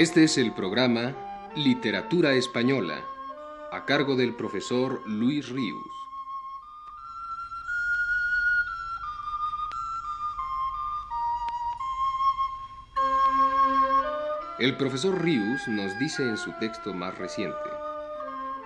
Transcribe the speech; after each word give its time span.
Este 0.00 0.24
es 0.24 0.38
el 0.38 0.54
programa 0.54 1.14
Literatura 1.54 2.32
Española, 2.32 3.04
a 3.70 3.84
cargo 3.84 4.16
del 4.16 4.34
profesor 4.34 5.02
Luis 5.06 5.50
Ríos. 5.50 5.84
El 14.58 14.74
profesor 14.78 15.22
Ríos 15.22 15.68
nos 15.68 15.98
dice 15.98 16.22
en 16.22 16.38
su 16.38 16.50
texto 16.58 16.94
más 16.94 17.18
reciente. 17.18 17.58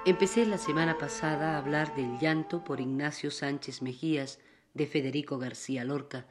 Empecé 0.07 0.47
la 0.47 0.59
semana 0.59 0.99
pasada 0.99 1.57
a 1.57 1.59
hablar 1.59 1.97
del 1.97 2.17
llanto 2.21 2.63
por 2.63 2.81
Ignacio 2.81 3.33
Sánchez 3.33 3.83
Mejías 3.83 4.39
de 4.75 4.87
Federico 4.87 5.39
García 5.39 5.83
Lorca, 5.83 6.27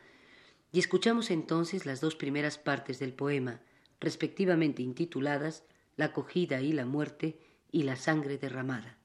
y 0.71 0.79
escuchamos 0.79 1.29
entonces 1.29 1.85
las 1.85 1.99
dos 1.99 2.15
primeras 2.15 2.57
partes 2.57 2.99
del 2.99 3.11
poema, 3.11 3.59
respectivamente 4.03 4.83
intituladas 4.83 5.63
La 5.95 6.05
acogida 6.05 6.61
y 6.61 6.73
la 6.73 6.85
muerte 6.85 7.39
y 7.71 7.83
La 7.83 7.95
sangre 7.95 8.37
derramada. 8.37 8.97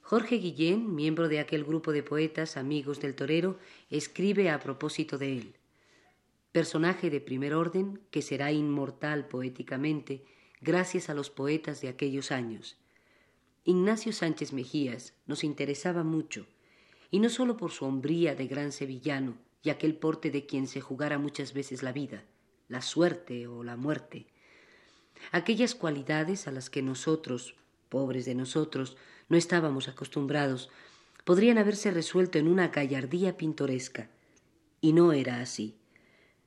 Jorge 0.00 0.36
Guillén, 0.36 0.94
miembro 0.94 1.28
de 1.28 1.38
aquel 1.38 1.64
grupo 1.64 1.92
de 1.92 2.02
poetas 2.02 2.56
amigos 2.56 3.00
del 3.00 3.14
torero, 3.14 3.58
escribe 3.90 4.50
a 4.50 4.58
propósito 4.58 5.18
de 5.18 5.38
él. 5.38 5.54
Personaje 6.52 7.10
de 7.10 7.20
primer 7.20 7.54
orden 7.54 8.00
que 8.10 8.22
será 8.22 8.52
inmortal 8.52 9.28
poéticamente 9.28 10.24
gracias 10.60 11.10
a 11.10 11.14
los 11.14 11.30
poetas 11.30 11.80
de 11.80 11.88
aquellos 11.88 12.32
años. 12.32 12.78
Ignacio 13.64 14.12
Sánchez 14.12 14.52
Mejías 14.52 15.14
nos 15.26 15.44
interesaba 15.44 16.04
mucho, 16.04 16.46
y 17.10 17.18
no 17.18 17.28
sólo 17.28 17.56
por 17.56 17.70
su 17.70 17.84
hombría 17.84 18.34
de 18.34 18.46
gran 18.46 18.72
sevillano 18.72 19.36
y 19.62 19.70
aquel 19.70 19.96
porte 19.96 20.30
de 20.30 20.46
quien 20.46 20.66
se 20.66 20.80
jugara 20.80 21.18
muchas 21.18 21.54
veces 21.54 21.82
la 21.82 21.92
vida, 21.92 22.24
la 22.74 22.82
suerte 22.82 23.46
o 23.46 23.62
la 23.62 23.76
muerte. 23.76 24.26
Aquellas 25.30 25.76
cualidades 25.76 26.48
a 26.48 26.50
las 26.50 26.70
que 26.70 26.82
nosotros, 26.82 27.54
pobres 27.88 28.24
de 28.24 28.34
nosotros, 28.34 28.96
no 29.28 29.36
estábamos 29.36 29.86
acostumbrados, 29.86 30.70
podrían 31.22 31.56
haberse 31.56 31.92
resuelto 31.92 32.36
en 32.38 32.48
una 32.48 32.68
gallardía 32.68 33.36
pintoresca. 33.36 34.10
Y 34.80 34.92
no 34.92 35.12
era 35.12 35.40
así. 35.40 35.76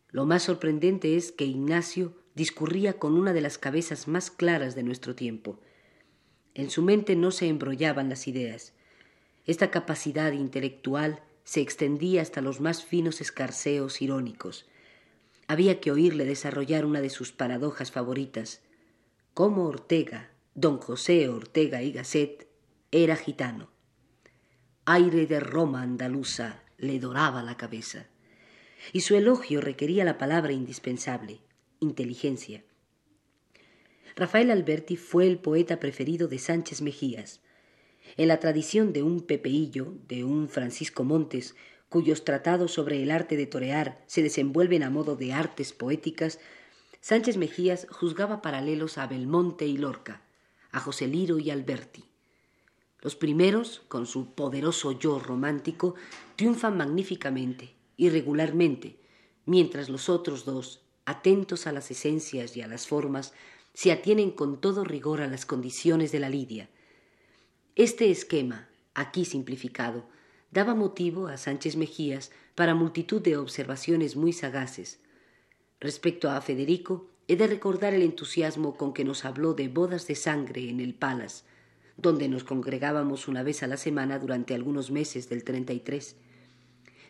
Lo 0.10 0.26
más 0.26 0.44
sorprendente 0.44 1.16
es 1.16 1.32
que 1.32 1.46
Ignacio 1.46 2.14
discurría 2.36 3.00
con 3.00 3.14
una 3.14 3.32
de 3.32 3.40
las 3.40 3.58
cabezas 3.58 4.10
más 4.10 4.30
claras 4.30 4.76
de 4.76 4.84
nuestro 4.84 5.16
tiempo. 5.16 5.62
En 6.56 6.70
su 6.70 6.82
mente 6.84 7.16
no 7.16 7.32
se 7.32 7.48
embrollaban 7.48 8.10
las 8.10 8.28
ideas. 8.28 8.74
Esta 9.46 9.72
capacidad 9.72 10.34
intelectual 10.34 11.24
se 11.46 11.62
extendía 11.62 12.22
hasta 12.22 12.42
los 12.42 12.60
más 12.60 12.84
finos 12.84 13.22
escarceos 13.22 14.02
irónicos. 14.02 14.66
Había 15.48 15.80
que 15.80 15.92
oírle 15.92 16.26
desarrollar 16.26 16.86
una 16.86 17.02
de 17.02 17.10
sus 17.10 17.32
paradojas 17.32 17.92
favoritas. 17.92 18.62
Cómo 19.34 19.66
Ortega, 19.66 20.32
don 20.56 20.78
José 20.78 21.30
Ortega 21.30 21.82
y 21.82 21.92
Gasset, 21.94 22.48
era 22.92 23.16
gitano. 23.16 23.70
Aire 24.86 25.26
de 25.26 25.40
Roma 25.40 25.82
andaluza 25.82 26.64
le 26.78 27.00
doraba 27.00 27.44
la 27.44 27.58
cabeza. 27.58 28.08
Y 28.94 29.02
su 29.02 29.16
elogio 29.16 29.62
requería 29.62 30.06
la 30.06 30.18
palabra 30.18 30.52
indispensable, 30.52 31.40
inteligencia. 31.80 32.64
Rafael 34.16 34.52
Alberti 34.52 34.98
fue 34.98 35.28
el 35.28 35.40
poeta 35.40 35.80
preferido 35.80 36.28
de 36.28 36.40
Sánchez 36.40 36.82
Mejías. 36.82 37.42
En 38.16 38.30
la 38.30 38.40
tradición 38.40 38.94
de 38.94 39.04
un 39.04 39.22
Pepeillo, 39.22 39.94
de 40.08 40.24
un 40.24 40.50
Francisco 40.50 41.04
Montes, 41.04 41.56
cuyos 41.90 42.24
tratados 42.24 42.74
sobre 42.74 43.02
el 43.02 43.12
arte 43.12 43.38
de 43.38 43.46
torear 43.46 44.04
se 44.08 44.22
desenvuelven 44.22 44.84
a 44.84 44.90
modo 44.90 45.16
de 45.16 45.34
artes 45.34 45.74
poéticas, 45.74 46.40
Sánchez 47.02 47.38
Mejías 47.38 47.88
juzgaba 47.90 48.42
paralelos 48.42 48.98
a 48.98 49.08
Belmonte 49.08 49.66
y 49.66 49.78
Lorca, 49.78 50.22
a 50.72 50.80
José 50.80 51.08
Liro 51.08 51.40
y 51.40 51.52
Alberti. 51.52 52.04
Los 53.02 53.16
primeros, 53.16 53.82
con 53.88 54.06
su 54.06 54.34
poderoso 54.34 54.92
yo 54.92 55.20
romántico, 55.20 55.96
triunfan 56.36 56.76
magníficamente, 56.76 57.76
irregularmente, 57.96 59.00
mientras 59.46 59.88
los 59.88 60.10
otros 60.10 60.46
dos, 60.46 60.82
atentos 61.06 61.68
a 61.68 61.72
las 61.72 61.90
esencias 61.92 62.58
y 62.58 62.62
a 62.62 62.68
las 62.68 62.88
formas, 62.88 63.34
se 63.74 63.92
atienen 63.92 64.32
con 64.32 64.60
todo 64.60 64.84
rigor 64.84 65.22
a 65.22 65.28
las 65.28 65.46
condiciones 65.46 66.12
de 66.12 66.20
la 66.20 66.30
lidia. 66.30 66.70
Este 67.76 68.10
esquema, 68.10 68.68
aquí 68.96 69.24
simplificado, 69.24 70.10
daba 70.52 70.76
motivo 70.76 71.28
a 71.28 71.38
Sánchez 71.38 71.76
Mejías 71.76 72.32
para 72.56 72.76
multitud 72.76 73.22
de 73.22 73.38
observaciones 73.38 74.16
muy 74.16 74.34
sagaces. 74.34 75.00
Respecto 75.80 76.30
a 76.30 76.42
Federico, 76.42 77.08
he 77.28 77.36
de 77.36 77.48
recordar 77.48 77.94
el 77.94 78.02
entusiasmo 78.02 78.78
con 78.78 78.94
que 78.94 79.04
nos 79.04 79.26
habló 79.26 79.54
de 79.54 79.68
bodas 79.68 80.08
de 80.08 80.16
sangre 80.16 80.70
en 80.70 80.80
el 80.80 80.94
Palas, 80.94 81.44
donde 81.98 82.30
nos 82.30 82.44
congregábamos 82.44 83.28
una 83.28 83.44
vez 83.44 83.64
a 83.64 83.68
la 83.68 83.78
semana 83.78 84.20
durante 84.20 84.56
algunos 84.56 84.92
meses 84.92 85.30
del 85.30 85.44
33. 85.44 86.16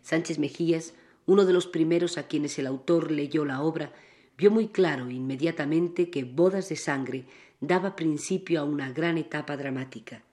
Sánchez 0.01 0.39
Mejías, 0.39 0.93
uno 1.25 1.45
de 1.45 1.53
los 1.53 1.67
primeros 1.67 2.17
a 2.17 2.27
quienes 2.27 2.57
el 2.57 2.67
autor 2.67 3.11
leyó 3.11 3.45
la 3.45 3.61
obra, 3.61 3.93
vio 4.37 4.49
muy 4.49 4.69
claro 4.69 5.11
inmediatamente 5.11 6.09
que 6.09 6.23
Bodas 6.23 6.69
de 6.69 6.75
Sangre 6.75 7.25
daba 7.59 7.95
principio 7.95 8.61
a 8.61 8.63
una 8.63 8.91
gran 8.91 9.17
etapa 9.17 9.57
dramática. 9.57 10.23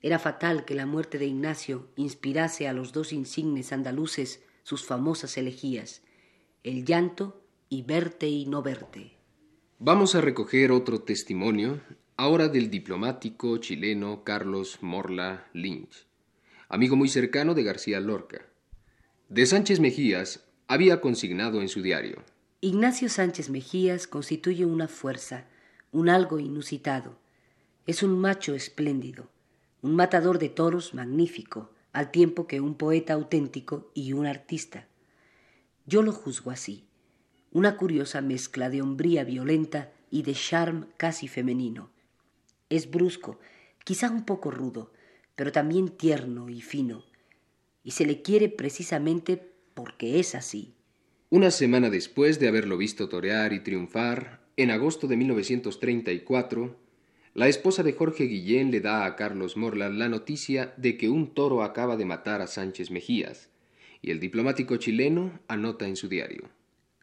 Era 0.00 0.18
fatal 0.20 0.64
que 0.64 0.74
la 0.74 0.86
muerte 0.86 1.18
de 1.18 1.26
Ignacio 1.26 1.88
inspirase 1.96 2.68
a 2.68 2.72
los 2.72 2.92
dos 2.92 3.12
insignes 3.12 3.72
andaluces 3.72 4.44
sus 4.62 4.84
famosas 4.84 5.36
elegías, 5.36 6.02
el 6.62 6.84
llanto 6.84 7.42
y 7.68 7.82
verte 7.82 8.28
y 8.28 8.46
no 8.46 8.62
verte. 8.62 9.16
Vamos 9.80 10.14
a 10.14 10.20
recoger 10.20 10.70
otro 10.70 11.00
testimonio, 11.00 11.80
ahora 12.16 12.48
del 12.48 12.70
diplomático 12.70 13.56
chileno 13.58 14.22
Carlos 14.22 14.78
Morla 14.82 15.48
Lynch, 15.52 16.06
amigo 16.68 16.94
muy 16.94 17.08
cercano 17.08 17.54
de 17.54 17.64
García 17.64 17.98
Lorca. 17.98 18.46
De 19.28 19.46
Sánchez 19.46 19.80
Mejías 19.80 20.44
había 20.68 21.00
consignado 21.00 21.60
en 21.60 21.68
su 21.68 21.82
diario. 21.82 22.22
Ignacio 22.60 23.08
Sánchez 23.08 23.50
Mejías 23.50 24.06
constituye 24.06 24.64
una 24.64 24.86
fuerza, 24.86 25.48
un 25.90 26.08
algo 26.08 26.38
inusitado. 26.38 27.18
Es 27.86 28.02
un 28.02 28.18
macho 28.18 28.54
espléndido 28.54 29.28
un 29.82 29.94
matador 29.94 30.38
de 30.38 30.48
toros 30.48 30.94
magnífico, 30.94 31.70
al 31.92 32.10
tiempo 32.10 32.46
que 32.46 32.60
un 32.60 32.74
poeta 32.74 33.14
auténtico 33.14 33.90
y 33.94 34.12
un 34.12 34.26
artista. 34.26 34.86
Yo 35.86 36.02
lo 36.02 36.12
juzgo 36.12 36.50
así, 36.50 36.84
una 37.52 37.76
curiosa 37.76 38.20
mezcla 38.20 38.70
de 38.70 38.82
hombría 38.82 39.24
violenta 39.24 39.92
y 40.10 40.22
de 40.22 40.34
charme 40.34 40.86
casi 40.96 41.28
femenino. 41.28 41.90
Es 42.68 42.90
brusco, 42.90 43.38
quizá 43.84 44.10
un 44.10 44.24
poco 44.24 44.50
rudo, 44.50 44.92
pero 45.34 45.52
también 45.52 45.88
tierno 45.88 46.48
y 46.48 46.60
fino, 46.60 47.04
y 47.84 47.92
se 47.92 48.04
le 48.04 48.22
quiere 48.22 48.48
precisamente 48.48 49.52
porque 49.74 50.18
es 50.18 50.34
así. 50.34 50.74
Una 51.30 51.50
semana 51.50 51.88
después 51.90 52.38
de 52.40 52.48
haberlo 52.48 52.76
visto 52.76 53.08
torear 53.08 53.52
y 53.52 53.60
triunfar, 53.60 54.46
en 54.56 54.70
agosto 54.70 55.06
de 55.06 55.16
1934, 55.16 56.76
la 57.38 57.46
esposa 57.46 57.84
de 57.84 57.92
Jorge 57.92 58.24
Guillén 58.24 58.72
le 58.72 58.80
da 58.80 59.04
a 59.04 59.14
Carlos 59.14 59.56
Morla 59.56 59.88
la 59.90 60.08
noticia 60.08 60.74
de 60.76 60.96
que 60.96 61.08
un 61.08 61.34
toro 61.34 61.62
acaba 61.62 61.96
de 61.96 62.04
matar 62.04 62.40
a 62.40 62.48
Sánchez 62.48 62.90
Mejías, 62.90 63.48
y 64.02 64.10
el 64.10 64.18
diplomático 64.18 64.76
chileno 64.76 65.38
anota 65.46 65.86
en 65.86 65.94
su 65.94 66.08
diario. 66.08 66.48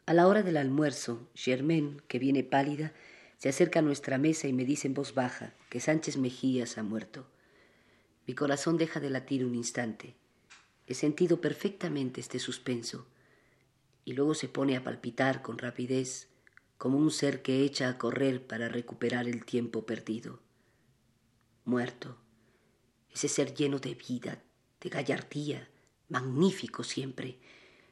A 0.04 0.12
la 0.12 0.26
hora 0.28 0.42
del 0.42 0.58
almuerzo, 0.58 1.26
Germain, 1.34 2.02
que 2.06 2.18
viene 2.18 2.44
pálida, 2.44 2.92
se 3.38 3.48
acerca 3.48 3.78
a 3.78 3.82
nuestra 3.82 4.18
mesa 4.18 4.46
y 4.46 4.52
me 4.52 4.66
dice 4.66 4.88
en 4.88 4.92
voz 4.92 5.14
baja 5.14 5.54
que 5.70 5.80
Sánchez 5.80 6.18
Mejías 6.18 6.76
ha 6.76 6.82
muerto. 6.82 7.26
Mi 8.26 8.34
corazón 8.34 8.76
deja 8.76 9.00
de 9.00 9.08
latir 9.08 9.42
un 9.42 9.54
instante. 9.54 10.16
He 10.86 10.92
sentido 10.92 11.40
perfectamente 11.40 12.20
este 12.20 12.40
suspenso. 12.40 13.06
Y 14.04 14.12
luego 14.12 14.34
se 14.34 14.48
pone 14.48 14.76
a 14.76 14.84
palpitar 14.84 15.40
con 15.40 15.56
rapidez, 15.56 16.28
como 16.78 16.98
un 16.98 17.10
ser 17.10 17.42
que 17.42 17.62
echa 17.64 17.88
a 17.88 17.98
correr 17.98 18.46
para 18.46 18.68
recuperar 18.68 19.28
el 19.28 19.44
tiempo 19.44 19.86
perdido. 19.86 20.40
Muerto, 21.64 22.16
ese 23.12 23.28
ser 23.28 23.54
lleno 23.54 23.78
de 23.78 23.94
vida, 23.94 24.42
de 24.80 24.90
gallardía, 24.90 25.68
magnífico 26.08 26.84
siempre, 26.84 27.38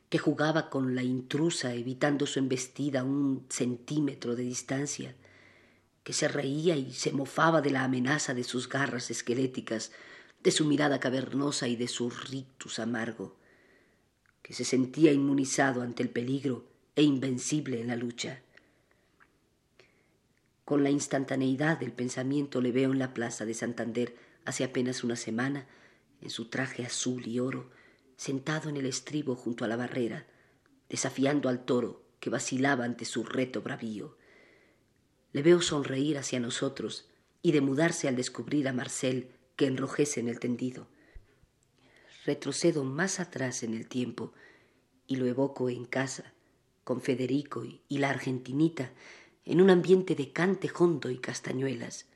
que 0.08 0.18
jugaba 0.18 0.70
con 0.70 0.94
la 0.94 1.02
intrusa 1.02 1.74
evitando 1.74 2.26
su 2.26 2.38
embestida 2.38 3.02
un 3.02 3.46
centímetro 3.48 4.36
de 4.36 4.44
distancia, 4.44 5.16
que 6.04 6.12
se 6.12 6.28
reía 6.28 6.76
y 6.76 6.92
se 6.92 7.12
mofaba 7.12 7.62
de 7.62 7.70
la 7.70 7.84
amenaza 7.84 8.34
de 8.34 8.44
sus 8.44 8.68
garras 8.68 9.10
esqueléticas, 9.10 9.90
de 10.42 10.50
su 10.50 10.66
mirada 10.66 11.00
cavernosa 11.00 11.66
y 11.66 11.76
de 11.76 11.88
su 11.88 12.10
rictus 12.10 12.78
amargo, 12.78 13.36
que 14.42 14.52
se 14.52 14.64
sentía 14.64 15.10
inmunizado 15.10 15.80
ante 15.80 16.02
el 16.02 16.10
peligro 16.10 16.66
e 16.94 17.02
invencible 17.02 17.80
en 17.80 17.88
la 17.88 17.96
lucha. 17.96 18.42
Con 20.64 20.82
la 20.82 20.90
instantaneidad 20.90 21.78
del 21.78 21.92
pensamiento 21.92 22.60
le 22.60 22.72
veo 22.72 22.92
en 22.92 22.98
la 22.98 23.12
plaza 23.12 23.44
de 23.44 23.54
Santander 23.54 24.16
hace 24.44 24.64
apenas 24.64 25.04
una 25.04 25.16
semana, 25.16 25.66
en 26.20 26.30
su 26.30 26.48
traje 26.48 26.84
azul 26.86 27.26
y 27.26 27.38
oro, 27.38 27.70
sentado 28.16 28.70
en 28.70 28.76
el 28.76 28.86
estribo 28.86 29.34
junto 29.36 29.64
a 29.64 29.68
la 29.68 29.76
barrera, 29.76 30.26
desafiando 30.88 31.48
al 31.48 31.64
toro 31.64 32.02
que 32.18 32.30
vacilaba 32.30 32.84
ante 32.84 33.04
su 33.04 33.24
reto 33.24 33.60
bravío. 33.60 34.16
Le 35.32 35.42
veo 35.42 35.60
sonreír 35.60 36.16
hacia 36.16 36.40
nosotros 36.40 37.10
y 37.42 37.52
demudarse 37.52 38.08
al 38.08 38.16
descubrir 38.16 38.66
a 38.68 38.72
Marcel 38.72 39.28
que 39.56 39.66
enrojece 39.66 40.20
en 40.20 40.28
el 40.28 40.40
tendido. 40.40 40.88
Retrocedo 42.24 42.84
más 42.84 43.20
atrás 43.20 43.62
en 43.62 43.74
el 43.74 43.86
tiempo 43.86 44.32
y 45.06 45.16
lo 45.16 45.26
evoco 45.26 45.68
en 45.68 45.84
casa, 45.84 46.32
con 46.84 47.02
Federico 47.02 47.64
y 47.64 47.98
la 47.98 48.08
argentinita, 48.08 48.92
en 49.44 49.60
un 49.60 49.70
ambiente 49.70 50.14
de 50.14 50.32
cante 50.32 50.70
hondo 50.76 51.10
y 51.10 51.18
castañuelas. 51.18 52.06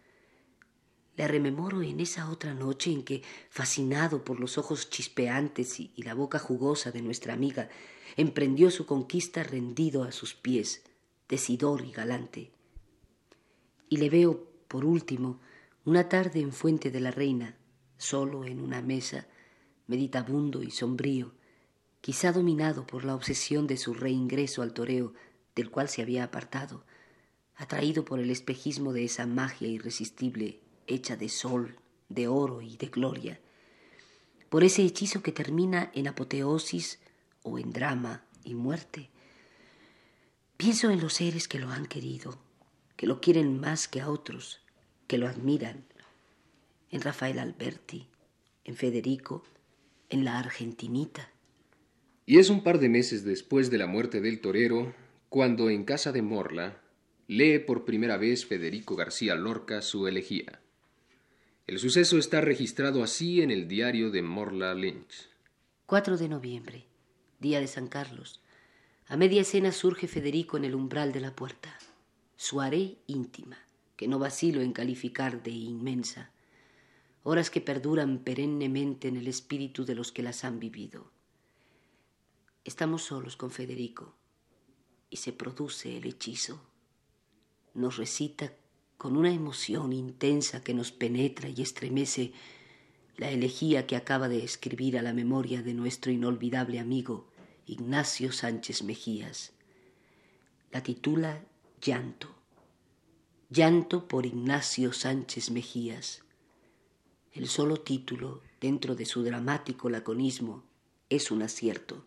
Le 1.16 1.26
rememoro 1.26 1.82
en 1.82 2.00
esa 2.00 2.30
otra 2.30 2.54
noche 2.54 2.92
en 2.92 3.02
que, 3.02 3.22
fascinado 3.50 4.24
por 4.24 4.38
los 4.38 4.56
ojos 4.56 4.88
chispeantes 4.88 5.80
y, 5.80 5.92
la 5.96 6.14
boca 6.14 6.38
jugosa 6.38 6.92
de 6.92 7.02
nuestra 7.02 7.34
amiga, 7.34 7.68
emprendió 8.16 8.70
su 8.70 8.86
conquista 8.86 9.42
rendido 9.42 10.04
a 10.04 10.12
sus 10.12 10.34
pies, 10.34 10.84
decidor 11.28 11.84
y 11.84 11.90
galante. 11.90 12.52
Y 13.88 13.96
le 13.96 14.10
veo, 14.10 14.46
por 14.68 14.84
último, 14.84 15.40
una 15.84 16.08
tarde 16.08 16.40
en 16.40 16.52
Fuente 16.52 16.90
de 16.90 17.00
la 17.00 17.10
Reina, 17.10 17.56
solo 17.96 18.44
en 18.44 18.60
una 18.60 18.80
mesa, 18.80 19.26
meditabundo 19.86 20.62
y 20.62 20.70
sombrío, 20.70 21.32
quizá 22.00 22.30
dominado 22.30 22.86
por 22.86 23.04
la 23.04 23.14
obsesión 23.14 23.66
de 23.66 23.76
su 23.76 23.92
reingreso 23.92 24.62
al 24.62 24.72
toreo, 24.72 25.14
del 25.56 25.70
cual 25.70 25.88
se 25.88 26.02
había 26.02 26.22
apartado, 26.22 26.84
atraído 27.58 28.04
por 28.04 28.20
el 28.20 28.30
espejismo 28.30 28.92
de 28.92 29.04
esa 29.04 29.26
magia 29.26 29.68
irresistible 29.68 30.60
hecha 30.86 31.16
de 31.16 31.28
sol, 31.28 31.76
de 32.08 32.28
oro 32.28 32.62
y 32.62 32.76
de 32.76 32.86
gloria, 32.86 33.40
por 34.48 34.64
ese 34.64 34.82
hechizo 34.82 35.22
que 35.22 35.32
termina 35.32 35.90
en 35.92 36.08
apoteosis 36.08 37.00
o 37.42 37.58
en 37.58 37.72
drama 37.72 38.24
y 38.44 38.54
muerte. 38.54 39.10
Pienso 40.56 40.90
en 40.90 41.00
los 41.00 41.14
seres 41.14 41.48
que 41.48 41.58
lo 41.58 41.68
han 41.68 41.86
querido, 41.86 42.38
que 42.96 43.06
lo 43.06 43.20
quieren 43.20 43.60
más 43.60 43.88
que 43.88 44.00
a 44.00 44.08
otros, 44.08 44.60
que 45.06 45.18
lo 45.18 45.28
admiran, 45.28 45.84
en 46.90 47.02
Rafael 47.02 47.38
Alberti, 47.38 48.06
en 48.64 48.76
Federico, 48.76 49.44
en 50.08 50.24
la 50.24 50.38
Argentinita. 50.38 51.30
Y 52.24 52.38
es 52.38 52.50
un 52.50 52.62
par 52.62 52.78
de 52.78 52.88
meses 52.88 53.24
después 53.24 53.70
de 53.70 53.78
la 53.78 53.86
muerte 53.86 54.20
del 54.20 54.40
torero, 54.40 54.94
cuando 55.28 55.70
en 55.70 55.84
casa 55.84 56.12
de 56.12 56.22
Morla 56.22 56.80
lee 57.28 57.58
por 57.58 57.84
primera 57.84 58.16
vez 58.16 58.46
Federico 58.46 58.96
García 58.96 59.34
Lorca 59.34 59.82
su 59.82 60.08
elegía. 60.08 60.62
El 61.66 61.78
suceso 61.78 62.16
está 62.16 62.40
registrado 62.40 63.02
así 63.02 63.42
en 63.42 63.50
el 63.50 63.68
diario 63.68 64.10
de 64.10 64.22
Morla 64.22 64.74
Lynch. 64.74 65.28
4 65.84 66.16
de 66.16 66.28
noviembre, 66.30 66.86
día 67.38 67.60
de 67.60 67.66
San 67.66 67.86
Carlos. 67.86 68.40
A 69.06 69.18
media 69.18 69.42
escena 69.42 69.72
surge 69.72 70.08
Federico 70.08 70.56
en 70.56 70.64
el 70.64 70.74
umbral 70.74 71.12
de 71.12 71.20
la 71.20 71.36
puerta. 71.36 71.78
Suaré 72.36 72.96
íntima, 73.06 73.58
que 73.96 74.08
no 74.08 74.18
vacilo 74.18 74.62
en 74.62 74.72
calificar 74.72 75.42
de 75.42 75.50
inmensa. 75.50 76.30
Horas 77.24 77.50
que 77.50 77.60
perduran 77.60 78.20
perennemente 78.24 79.06
en 79.06 79.18
el 79.18 79.28
espíritu 79.28 79.84
de 79.84 79.94
los 79.94 80.12
que 80.12 80.22
las 80.22 80.44
han 80.44 80.58
vivido. 80.58 81.12
Estamos 82.64 83.02
solos 83.02 83.36
con 83.36 83.50
Federico 83.50 84.16
y 85.10 85.18
se 85.18 85.34
produce 85.34 85.98
el 85.98 86.06
hechizo. 86.06 86.67
Nos 87.78 87.96
recita 87.96 88.52
con 88.96 89.16
una 89.16 89.32
emoción 89.32 89.92
intensa 89.92 90.64
que 90.64 90.74
nos 90.74 90.90
penetra 90.90 91.48
y 91.48 91.62
estremece, 91.62 92.32
la 93.16 93.30
elegía 93.30 93.86
que 93.86 93.94
acaba 93.94 94.28
de 94.28 94.42
escribir 94.42 94.98
a 94.98 95.02
la 95.02 95.12
memoria 95.12 95.62
de 95.62 95.74
nuestro 95.74 96.10
inolvidable 96.10 96.80
amigo 96.80 97.28
Ignacio 97.66 98.32
Sánchez 98.32 98.82
Mejías. 98.82 99.52
La 100.72 100.82
titula 100.82 101.44
Llanto. 101.80 102.34
Llanto 103.48 104.08
por 104.08 104.26
Ignacio 104.26 104.92
Sánchez 104.92 105.52
Mejías. 105.52 106.24
El 107.32 107.46
solo 107.46 107.76
título, 107.76 108.42
dentro 108.60 108.96
de 108.96 109.06
su 109.06 109.22
dramático 109.22 109.88
laconismo, 109.88 110.64
es 111.10 111.30
un 111.30 111.42
acierto. 111.42 112.04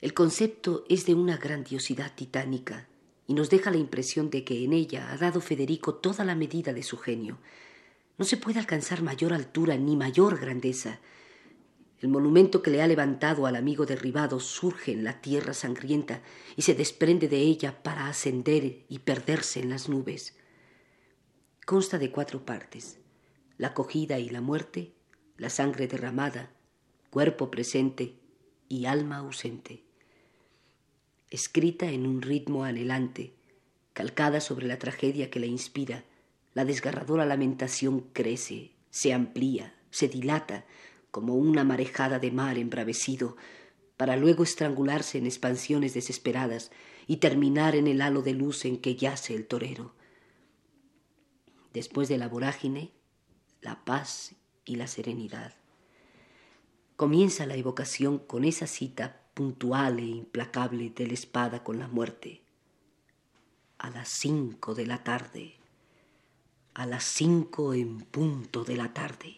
El 0.00 0.14
concepto 0.14 0.86
es 0.88 1.04
de 1.04 1.12
una 1.12 1.36
grandiosidad 1.36 2.14
titánica 2.14 2.87
y 3.28 3.34
nos 3.34 3.50
deja 3.50 3.70
la 3.70 3.76
impresión 3.76 4.30
de 4.30 4.42
que 4.42 4.64
en 4.64 4.72
ella 4.72 5.12
ha 5.12 5.18
dado 5.18 5.42
Federico 5.42 5.94
toda 5.94 6.24
la 6.24 6.34
medida 6.34 6.72
de 6.72 6.82
su 6.82 6.96
genio. 6.96 7.38
No 8.16 8.24
se 8.24 8.38
puede 8.38 8.58
alcanzar 8.58 9.02
mayor 9.02 9.34
altura 9.34 9.76
ni 9.76 9.96
mayor 9.96 10.40
grandeza. 10.40 10.98
El 12.00 12.08
monumento 12.08 12.62
que 12.62 12.70
le 12.70 12.80
ha 12.80 12.86
levantado 12.86 13.44
al 13.44 13.56
amigo 13.56 13.84
derribado 13.84 14.40
surge 14.40 14.92
en 14.92 15.04
la 15.04 15.20
tierra 15.20 15.52
sangrienta 15.52 16.22
y 16.56 16.62
se 16.62 16.74
desprende 16.74 17.28
de 17.28 17.40
ella 17.40 17.82
para 17.82 18.08
ascender 18.08 18.86
y 18.88 18.98
perderse 19.00 19.60
en 19.60 19.68
las 19.68 19.90
nubes. 19.90 20.34
Consta 21.66 21.98
de 21.98 22.10
cuatro 22.10 22.46
partes, 22.46 22.98
la 23.58 23.68
acogida 23.68 24.18
y 24.18 24.30
la 24.30 24.40
muerte, 24.40 24.94
la 25.36 25.50
sangre 25.50 25.86
derramada, 25.86 26.50
cuerpo 27.10 27.50
presente 27.50 28.14
y 28.68 28.86
alma 28.86 29.18
ausente 29.18 29.87
escrita 31.30 31.90
en 31.90 32.06
un 32.06 32.22
ritmo 32.22 32.64
anhelante, 32.64 33.34
calcada 33.92 34.40
sobre 34.40 34.66
la 34.66 34.78
tragedia 34.78 35.30
que 35.30 35.40
la 35.40 35.46
inspira, 35.46 36.04
la 36.54 36.64
desgarradora 36.64 37.26
lamentación 37.26 38.00
crece, 38.12 38.72
se 38.90 39.12
amplía, 39.12 39.74
se 39.90 40.08
dilata, 40.08 40.64
como 41.10 41.34
una 41.34 41.64
marejada 41.64 42.18
de 42.18 42.30
mar 42.30 42.58
embravecido, 42.58 43.36
para 43.96 44.16
luego 44.16 44.44
estrangularse 44.44 45.18
en 45.18 45.26
expansiones 45.26 45.94
desesperadas 45.94 46.70
y 47.06 47.16
terminar 47.16 47.74
en 47.74 47.86
el 47.86 48.00
halo 48.00 48.22
de 48.22 48.32
luz 48.32 48.64
en 48.64 48.78
que 48.78 48.94
yace 48.94 49.34
el 49.34 49.46
torero. 49.46 49.94
Después 51.72 52.08
de 52.08 52.18
la 52.18 52.28
vorágine, 52.28 52.92
la 53.60 53.84
paz 53.84 54.34
y 54.64 54.76
la 54.76 54.86
serenidad. 54.86 55.54
Comienza 56.96 57.46
la 57.46 57.56
evocación 57.56 58.18
con 58.18 58.44
esa 58.44 58.66
cita 58.66 59.27
puntual 59.38 60.00
e 60.00 60.02
implacable 60.02 60.90
de 60.90 61.06
la 61.06 61.14
espada 61.14 61.62
con 61.62 61.78
la 61.78 61.86
muerte. 61.86 62.42
A 63.78 63.88
las 63.88 64.08
cinco 64.08 64.74
de 64.74 64.84
la 64.84 65.04
tarde, 65.04 65.54
a 66.74 66.86
las 66.86 67.04
cinco 67.04 67.72
en 67.72 68.00
punto 68.00 68.64
de 68.64 68.76
la 68.76 68.92
tarde, 68.92 69.36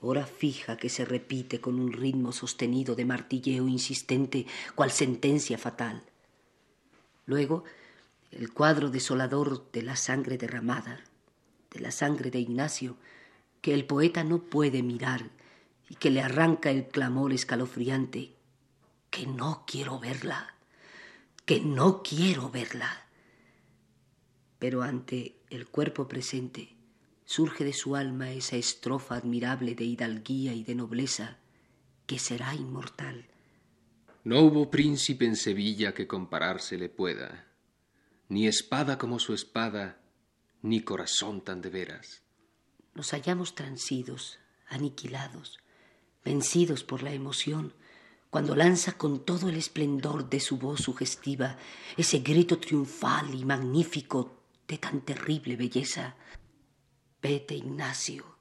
hora 0.00 0.26
fija 0.26 0.76
que 0.76 0.88
se 0.88 1.04
repite 1.04 1.60
con 1.60 1.78
un 1.78 1.92
ritmo 1.92 2.32
sostenido 2.32 2.96
de 2.96 3.04
martilleo 3.04 3.68
insistente, 3.68 4.46
cual 4.74 4.90
sentencia 4.90 5.58
fatal. 5.58 6.02
Luego, 7.24 7.62
el 8.32 8.52
cuadro 8.52 8.90
desolador 8.90 9.70
de 9.70 9.82
la 9.82 9.94
sangre 9.94 10.38
derramada, 10.38 11.04
de 11.70 11.78
la 11.78 11.92
sangre 11.92 12.32
de 12.32 12.40
Ignacio, 12.40 12.96
que 13.62 13.74
el 13.74 13.84
poeta 13.84 14.24
no 14.24 14.40
puede 14.40 14.82
mirar 14.82 15.30
y 15.88 15.94
que 15.94 16.10
le 16.10 16.20
arranca 16.20 16.72
el 16.72 16.88
clamor 16.88 17.32
escalofriante 17.32 18.32
que 19.10 19.26
no 19.26 19.64
quiero 19.66 19.98
verla, 19.98 20.54
que 21.44 21.60
no 21.60 22.02
quiero 22.02 22.50
verla. 22.50 23.06
Pero 24.58 24.82
ante 24.82 25.40
el 25.50 25.68
cuerpo 25.68 26.08
presente 26.08 26.76
surge 27.24 27.64
de 27.64 27.72
su 27.72 27.94
alma 27.94 28.30
esa 28.32 28.56
estrofa 28.56 29.16
admirable 29.16 29.74
de 29.74 29.84
hidalguía 29.84 30.54
y 30.54 30.64
de 30.64 30.74
nobleza 30.74 31.38
que 32.06 32.18
será 32.18 32.54
inmortal. 32.54 33.26
No 34.24 34.40
hubo 34.40 34.70
príncipe 34.70 35.26
en 35.26 35.36
Sevilla 35.36 35.94
que 35.94 36.06
compararse 36.06 36.76
le 36.76 36.88
pueda, 36.88 37.46
ni 38.28 38.46
espada 38.46 38.98
como 38.98 39.18
su 39.18 39.34
espada, 39.34 40.00
ni 40.62 40.82
corazón 40.82 41.42
tan 41.42 41.60
de 41.60 41.70
veras. 41.70 42.22
Nos 42.94 43.12
hallamos 43.12 43.54
transidos, 43.54 44.38
aniquilados, 44.68 45.58
vencidos 46.24 46.82
por 46.82 47.02
la 47.02 47.12
emoción, 47.12 47.74
cuando 48.30 48.54
lanza 48.54 48.92
con 48.92 49.24
todo 49.24 49.48
el 49.48 49.56
esplendor 49.56 50.28
de 50.28 50.40
su 50.40 50.58
voz 50.58 50.82
sugestiva 50.82 51.56
ese 51.96 52.18
grito 52.18 52.58
triunfal 52.58 53.34
y 53.34 53.44
magnífico 53.44 54.42
de 54.66 54.78
tan 54.78 55.00
terrible 55.00 55.56
belleza. 55.56 56.14
Vete, 57.22 57.54
Ignacio, 57.54 58.36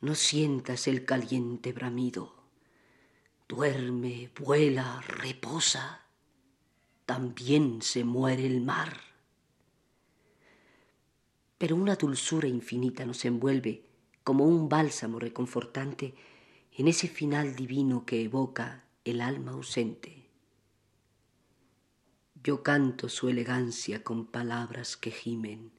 no 0.00 0.14
sientas 0.14 0.86
el 0.86 1.04
caliente 1.04 1.72
bramido. 1.72 2.34
Duerme, 3.48 4.30
vuela, 4.38 5.02
reposa. 5.06 6.06
También 7.04 7.82
se 7.82 8.04
muere 8.04 8.46
el 8.46 8.60
mar. 8.62 8.96
Pero 11.58 11.76
una 11.76 11.96
dulzura 11.96 12.48
infinita 12.48 13.04
nos 13.04 13.24
envuelve 13.24 13.84
como 14.24 14.44
un 14.44 14.68
bálsamo 14.68 15.18
reconfortante 15.18 16.14
en 16.72 16.88
ese 16.88 17.08
final 17.08 17.54
divino 17.54 18.06
que 18.06 18.22
evoca 18.22 18.84
el 19.04 19.20
alma 19.20 19.52
ausente. 19.52 20.28
Yo 22.44 22.62
canto 22.62 23.08
su 23.08 23.28
elegancia 23.28 24.04
con 24.04 24.26
palabras 24.26 24.96
que 24.96 25.10
gimen. 25.10 25.72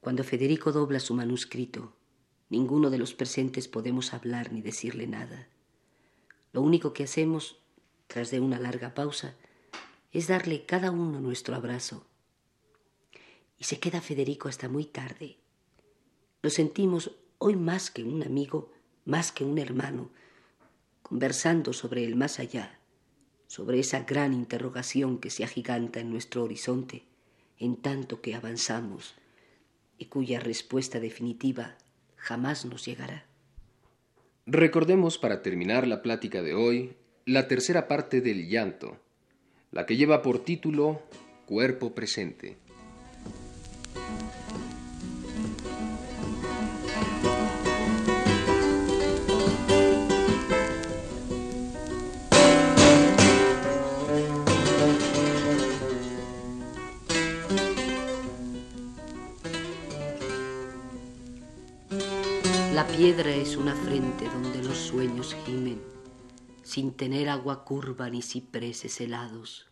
Cuando 0.00 0.24
Federico 0.24 0.72
dobla 0.72 1.00
su 1.00 1.12
manuscrito, 1.14 1.94
ninguno 2.48 2.88
de 2.88 2.96
los 2.96 3.12
presentes 3.12 3.68
podemos 3.68 4.14
hablar 4.14 4.52
ni 4.52 4.62
decirle 4.62 5.06
nada. 5.06 5.48
Lo 6.52 6.62
único 6.62 6.94
que 6.94 7.04
hacemos, 7.04 7.58
tras 8.06 8.30
de 8.30 8.40
una 8.40 8.58
larga 8.58 8.94
pausa, 8.94 9.36
es 10.12 10.28
darle 10.28 10.64
cada 10.64 10.90
uno 10.90 11.20
nuestro 11.20 11.54
abrazo. 11.54 12.06
Y 13.58 13.64
se 13.64 13.78
queda 13.78 14.00
Federico 14.00 14.48
hasta 14.48 14.68
muy 14.68 14.86
tarde. 14.86 15.36
Lo 16.40 16.48
sentimos 16.48 17.12
hoy 17.38 17.56
más 17.56 17.90
que 17.90 18.02
un 18.02 18.22
amigo, 18.22 18.72
más 19.04 19.30
que 19.30 19.44
un 19.44 19.58
hermano, 19.58 20.10
conversando 21.12 21.74
sobre 21.74 22.06
el 22.06 22.16
más 22.16 22.38
allá, 22.38 22.80
sobre 23.46 23.78
esa 23.78 24.04
gran 24.04 24.32
interrogación 24.32 25.18
que 25.18 25.28
se 25.28 25.44
agiganta 25.44 26.00
en 26.00 26.10
nuestro 26.10 26.42
horizonte 26.42 27.02
en 27.58 27.76
tanto 27.76 28.22
que 28.22 28.34
avanzamos 28.34 29.14
y 29.98 30.06
cuya 30.06 30.40
respuesta 30.40 31.00
definitiva 31.00 31.76
jamás 32.16 32.64
nos 32.64 32.86
llegará. 32.86 33.26
Recordemos 34.46 35.18
para 35.18 35.42
terminar 35.42 35.86
la 35.86 36.00
plática 36.00 36.40
de 36.40 36.54
hoy 36.54 36.96
la 37.26 37.46
tercera 37.46 37.88
parte 37.88 38.22
del 38.22 38.48
llanto, 38.48 38.96
la 39.70 39.84
que 39.84 39.98
lleva 39.98 40.22
por 40.22 40.42
título 40.42 41.02
Cuerpo 41.44 41.94
presente. 41.94 42.56
La 62.82 62.88
piedra 62.88 63.30
es 63.30 63.56
una 63.56 63.76
frente 63.76 64.28
donde 64.28 64.60
los 64.60 64.76
sueños 64.76 65.36
gimen 65.46 65.80
sin 66.64 66.92
tener 66.94 67.28
agua 67.28 67.64
curva 67.64 68.10
ni 68.10 68.22
cipreses 68.22 69.00
helados. 69.00 69.68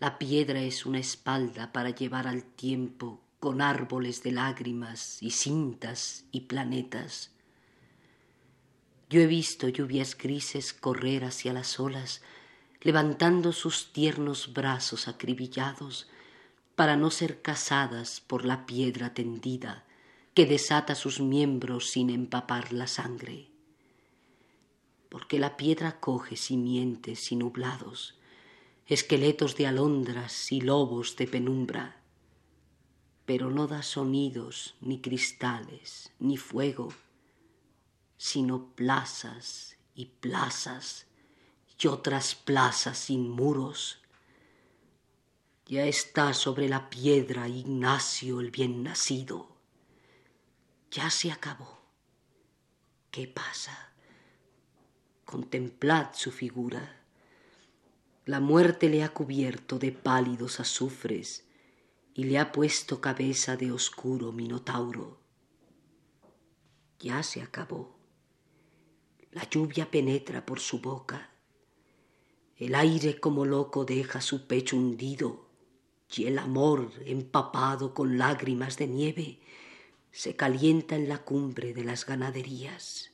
La 0.00 0.18
piedra 0.18 0.62
es 0.62 0.84
una 0.84 0.98
espalda 0.98 1.70
para 1.70 1.90
llevar 1.90 2.26
al 2.26 2.42
tiempo 2.42 3.20
con 3.38 3.62
árboles 3.62 4.24
de 4.24 4.32
lágrimas 4.32 5.22
y 5.22 5.30
cintas 5.30 6.24
y 6.32 6.40
planetas. 6.40 7.30
Yo 9.08 9.20
he 9.20 9.28
visto 9.28 9.68
lluvias 9.68 10.18
grises 10.18 10.72
correr 10.72 11.24
hacia 11.24 11.52
las 11.52 11.78
olas, 11.78 12.20
levantando 12.80 13.52
sus 13.52 13.92
tiernos 13.92 14.52
brazos 14.52 15.06
acribillados 15.06 16.08
para 16.74 16.96
no 16.96 17.12
ser 17.12 17.42
cazadas 17.42 18.20
por 18.26 18.44
la 18.44 18.66
piedra 18.66 19.14
tendida 19.14 19.84
que 20.34 20.46
desata 20.46 20.94
sus 20.94 21.20
miembros 21.20 21.90
sin 21.90 22.10
empapar 22.10 22.72
la 22.72 22.86
sangre 22.86 23.52
porque 25.12 25.38
la 25.38 25.58
piedra 25.58 26.00
coge 26.00 26.36
simientes 26.36 27.32
y 27.32 27.36
nublados, 27.36 28.14
esqueletos 28.86 29.56
de 29.56 29.66
alondras 29.66 30.50
y 30.50 30.62
lobos 30.62 31.16
de 31.16 31.26
penumbra, 31.26 32.00
pero 33.26 33.50
no 33.50 33.66
da 33.66 33.82
sonidos, 33.82 34.74
ni 34.80 35.02
cristales, 35.02 36.10
ni 36.18 36.38
fuego, 36.38 36.94
sino 38.16 38.74
plazas 38.74 39.76
y 39.94 40.06
plazas 40.06 41.06
y 41.78 41.88
otras 41.88 42.34
plazas 42.34 42.96
sin 42.96 43.28
muros. 43.28 44.00
Ya 45.66 45.84
está 45.84 46.32
sobre 46.32 46.70
la 46.70 46.88
piedra 46.88 47.48
Ignacio 47.48 48.40
el 48.40 48.50
bien 48.50 48.82
nacido. 48.82 49.51
Ya 50.92 51.08
se 51.08 51.32
acabó. 51.32 51.78
¿Qué 53.10 53.26
pasa? 53.26 53.94
Contemplad 55.24 56.08
su 56.12 56.30
figura. 56.30 57.00
La 58.26 58.40
muerte 58.40 58.90
le 58.90 59.02
ha 59.02 59.08
cubierto 59.08 59.78
de 59.78 59.90
pálidos 59.92 60.60
azufres 60.60 61.46
y 62.12 62.24
le 62.24 62.38
ha 62.38 62.52
puesto 62.52 63.00
cabeza 63.00 63.56
de 63.56 63.72
oscuro 63.72 64.32
minotauro. 64.32 65.18
Ya 67.00 67.22
se 67.22 67.40
acabó. 67.40 67.96
La 69.30 69.48
lluvia 69.48 69.90
penetra 69.90 70.44
por 70.44 70.60
su 70.60 70.82
boca. 70.82 71.30
El 72.58 72.74
aire 72.74 73.18
como 73.18 73.46
loco 73.46 73.86
deja 73.86 74.20
su 74.20 74.46
pecho 74.46 74.76
hundido 74.76 75.48
y 76.14 76.26
el 76.26 76.38
amor, 76.38 76.92
empapado 77.06 77.94
con 77.94 78.18
lágrimas 78.18 78.76
de 78.76 78.88
nieve, 78.88 79.41
se 80.12 80.36
calienta 80.36 80.94
en 80.94 81.08
la 81.08 81.24
cumbre 81.24 81.72
de 81.72 81.84
las 81.84 82.04
ganaderías. 82.04 83.12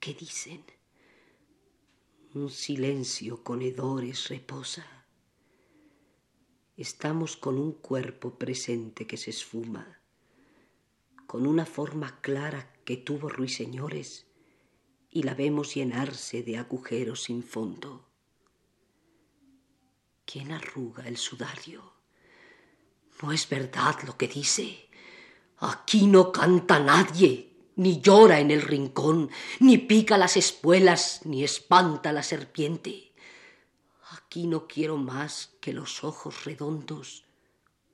¿Qué 0.00 0.12
dicen? 0.12 0.64
Un 2.34 2.50
silencio 2.50 3.44
con 3.44 3.62
hedores 3.62 4.28
reposa. 4.28 4.84
Estamos 6.76 7.36
con 7.36 7.56
un 7.56 7.72
cuerpo 7.72 8.36
presente 8.36 9.06
que 9.06 9.16
se 9.16 9.30
esfuma, 9.30 10.00
con 11.28 11.46
una 11.46 11.66
forma 11.66 12.20
clara 12.20 12.72
que 12.84 12.96
tuvo 12.96 13.28
ruiseñores 13.28 14.26
y 15.10 15.22
la 15.22 15.34
vemos 15.34 15.74
llenarse 15.74 16.42
de 16.42 16.58
agujeros 16.58 17.22
sin 17.22 17.44
fondo. 17.44 18.08
¿Quién 20.26 20.50
arruga 20.50 21.06
el 21.06 21.16
sudario? 21.16 21.92
No 23.22 23.32
es 23.32 23.48
verdad 23.48 23.96
lo 24.04 24.16
que 24.16 24.28
dice. 24.28 24.87
Aquí 25.60 26.06
no 26.06 26.30
canta 26.32 26.78
nadie 26.78 27.48
ni 27.78 28.00
llora 28.00 28.40
en 28.40 28.50
el 28.50 28.62
rincón, 28.62 29.30
ni 29.60 29.78
pica 29.78 30.18
las 30.18 30.36
espuelas, 30.36 31.20
ni 31.24 31.44
espanta 31.44 32.12
la 32.12 32.24
serpiente. 32.24 33.12
Aquí 34.10 34.48
no 34.48 34.66
quiero 34.66 34.96
más 34.96 35.54
que 35.60 35.72
los 35.72 36.02
ojos 36.02 36.44
redondos 36.44 37.24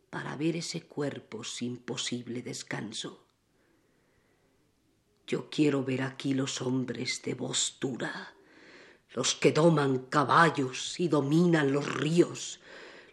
para 0.08 0.36
ver 0.36 0.56
ese 0.56 0.86
cuerpo 0.86 1.44
sin 1.44 1.76
posible 1.76 2.40
descanso. 2.42 3.26
Yo 5.26 5.50
quiero 5.50 5.84
ver 5.84 6.02
aquí 6.02 6.32
los 6.32 6.62
hombres 6.62 7.20
de 7.22 7.34
voz 7.34 7.76
dura, 7.78 8.34
los 9.10 9.34
que 9.34 9.52
doman 9.52 10.06
caballos 10.06 10.98
y 10.98 11.08
dominan 11.08 11.72
los 11.72 11.92
ríos, 11.94 12.60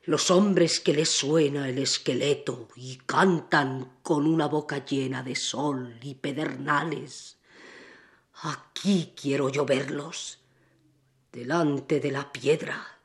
los 0.04 0.32
hombres 0.32 0.80
que 0.80 0.94
les 0.94 1.10
suena 1.10 1.70
el 1.70 1.78
esqueleto 1.78 2.70
y 2.76 2.98
cantan 3.06 3.98
con 4.02 4.26
una 4.26 4.48
boca 4.48 4.84
llena 4.84 5.22
de 5.22 5.36
sol 5.36 6.00
y 6.02 6.16
pedernales. 6.16 7.38
Aquí 8.42 9.14
quiero 9.16 9.50
yo 9.50 9.64
verlos, 9.66 10.40
delante 11.32 12.00
de 12.00 12.12
la 12.12 12.32
piedra, 12.32 13.00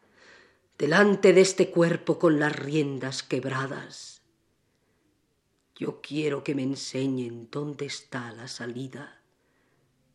delante 0.78 1.34
de 1.34 1.42
este 1.42 1.70
cuerpo 1.70 2.18
con 2.18 2.40
las 2.40 2.56
riendas 2.56 3.22
quebradas. 3.22 4.22
Yo 5.74 6.00
quiero 6.00 6.42
que 6.42 6.54
me 6.54 6.62
enseñen 6.62 7.50
dónde 7.50 7.84
está 7.84 8.32
la 8.32 8.48
salida 8.48 9.20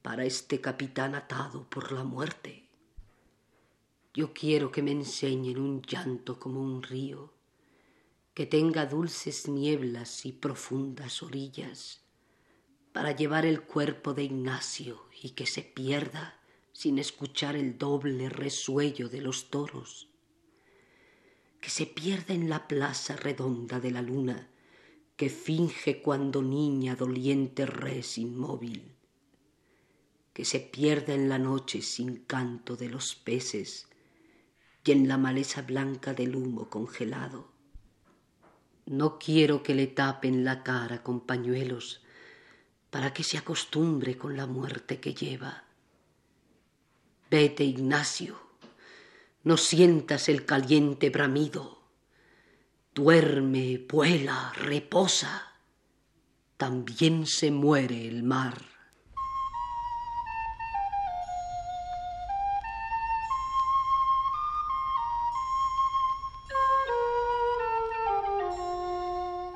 para 0.01 0.25
este 0.25 0.59
capitán 0.59 1.13
atado 1.13 1.69
por 1.69 1.91
la 1.91 2.03
muerte. 2.03 2.60
Yo 4.13 4.33
quiero 4.33 4.71
que 4.71 4.81
me 4.81 4.91
enseñen 4.91 5.57
un 5.57 5.81
llanto 5.83 6.37
como 6.37 6.61
un 6.61 6.83
río, 6.83 7.31
que 8.33 8.45
tenga 8.45 8.85
dulces 8.85 9.47
nieblas 9.47 10.25
y 10.25 10.33
profundas 10.33 11.23
orillas, 11.23 12.01
para 12.91 13.15
llevar 13.15 13.45
el 13.45 13.61
cuerpo 13.61 14.13
de 14.13 14.23
Ignacio 14.23 15.05
y 15.21 15.29
que 15.29 15.45
se 15.45 15.61
pierda 15.61 16.41
sin 16.73 16.99
escuchar 16.99 17.55
el 17.55 17.77
doble 17.77 18.27
resuello 18.27 19.07
de 19.07 19.21
los 19.21 19.49
toros, 19.49 20.09
que 21.61 21.69
se 21.69 21.85
pierda 21.85 22.33
en 22.33 22.49
la 22.49 22.67
plaza 22.67 23.15
redonda 23.15 23.79
de 23.79 23.91
la 23.91 24.01
luna, 24.01 24.49
que 25.15 25.29
finge 25.29 26.01
cuando 26.01 26.41
niña 26.41 26.97
doliente 26.97 27.65
res 27.65 28.17
inmóvil, 28.17 28.93
que 30.33 30.43
se 30.43 30.59
pierda 30.59 31.13
en 31.13 31.29
la 31.29 31.37
noche 31.37 31.81
sin 31.81 32.17
canto 32.25 32.75
de 32.75 32.89
los 32.89 33.15
peces, 33.15 33.87
y 34.83 34.91
en 34.91 35.07
la 35.07 35.17
maleza 35.17 35.61
blanca 35.61 36.13
del 36.13 36.35
humo 36.35 36.69
congelado. 36.69 37.51
No 38.85 39.19
quiero 39.19 39.63
que 39.63 39.75
le 39.75 39.87
tapen 39.87 40.43
la 40.43 40.63
cara 40.63 41.03
con 41.03 41.21
pañuelos 41.21 42.01
para 42.89 43.13
que 43.13 43.23
se 43.23 43.37
acostumbre 43.37 44.17
con 44.17 44.35
la 44.35 44.47
muerte 44.47 44.99
que 44.99 45.13
lleva. 45.13 45.63
Vete, 47.29 47.63
Ignacio, 47.63 48.37
no 49.43 49.57
sientas 49.57 50.29
el 50.29 50.45
caliente 50.45 51.09
bramido. 51.09 51.79
Duerme, 52.93 53.85
vuela, 53.89 54.51
reposa. 54.57 55.53
También 56.57 57.25
se 57.25 57.49
muere 57.49 58.07
el 58.07 58.23
mar. 58.23 58.70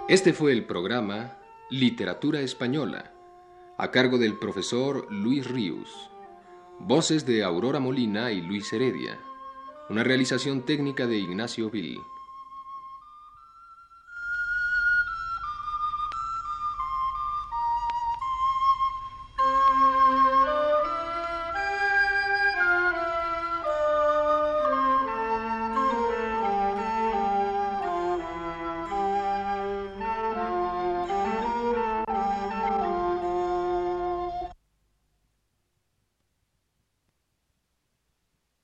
Este 0.07 0.33
fue 0.33 0.51
el 0.51 0.65
programa 0.65 1.39
Literatura 1.71 2.39
Española, 2.41 3.11
a 3.75 3.89
cargo 3.89 4.19
del 4.19 4.37
profesor 4.37 5.11
Luis 5.11 5.49
Ríos. 5.49 6.11
Voces 6.77 7.25
de 7.25 7.43
Aurora 7.43 7.79
Molina 7.79 8.31
y 8.31 8.39
Luis 8.39 8.71
Heredia. 8.71 9.17
Una 9.89 10.03
realización 10.03 10.61
técnica 10.61 11.07
de 11.07 11.17
Ignacio 11.17 11.71
Vil. 11.71 11.99